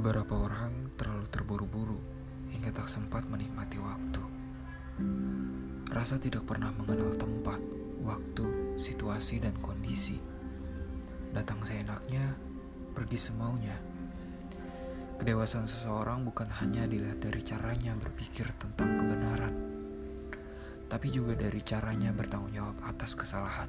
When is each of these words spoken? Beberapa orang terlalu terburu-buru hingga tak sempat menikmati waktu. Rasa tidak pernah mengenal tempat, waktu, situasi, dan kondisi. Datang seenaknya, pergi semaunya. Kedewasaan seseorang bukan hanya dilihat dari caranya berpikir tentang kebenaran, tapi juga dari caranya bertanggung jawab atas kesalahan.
Beberapa 0.00 0.32
orang 0.32 0.96
terlalu 0.96 1.28
terburu-buru 1.28 2.00
hingga 2.48 2.72
tak 2.72 2.88
sempat 2.88 3.28
menikmati 3.28 3.76
waktu. 3.76 4.24
Rasa 5.92 6.16
tidak 6.16 6.48
pernah 6.48 6.72
mengenal 6.72 7.20
tempat, 7.20 7.60
waktu, 8.00 8.80
situasi, 8.80 9.44
dan 9.44 9.52
kondisi. 9.60 10.16
Datang 11.36 11.60
seenaknya, 11.68 12.32
pergi 12.96 13.20
semaunya. 13.20 13.76
Kedewasaan 15.20 15.68
seseorang 15.68 16.24
bukan 16.24 16.48
hanya 16.48 16.88
dilihat 16.88 17.20
dari 17.20 17.44
caranya 17.44 17.92
berpikir 18.00 18.48
tentang 18.56 19.04
kebenaran, 19.04 19.52
tapi 20.88 21.12
juga 21.12 21.36
dari 21.36 21.60
caranya 21.60 22.08
bertanggung 22.16 22.56
jawab 22.56 22.80
atas 22.88 23.12
kesalahan. 23.12 23.68